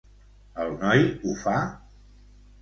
[0.63, 1.61] El noi ho fa?